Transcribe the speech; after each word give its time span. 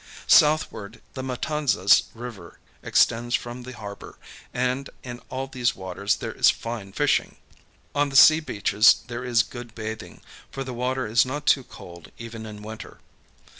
Southward, 0.25 0.99
the 1.13 1.21
Matanzas 1.21 2.05
River 2.15 2.57
extends 2.81 3.35
from 3.35 3.61
the 3.61 3.73
harbor; 3.77 4.17
and 4.51 4.89
in 5.03 5.19
all 5.29 5.45
these 5.45 5.75
waters 5.75 6.15
there 6.15 6.31
is 6.31 6.49
fine 6.49 6.91
fishing. 6.91 7.35
On 7.93 8.09
the 8.09 8.15
sea 8.15 8.39
beaches 8.39 9.03
there 9.05 9.23
is 9.23 9.43
good 9.43 9.75
bathing, 9.75 10.21
for 10.51 10.63
the 10.63 10.73
water 10.73 11.05
is 11.05 11.23
not 11.23 11.45
too 11.45 11.63
cold 11.63 12.09
even 12.17 12.47
in 12.47 12.63
winter. 12.63 12.97